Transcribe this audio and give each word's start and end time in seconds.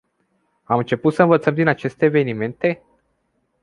Am 0.63 0.77
început 0.77 1.13
să 1.13 1.21
învățăm 1.21 1.53
din 1.53 1.67
aceste 1.67 2.05
evenimente? 2.05 2.81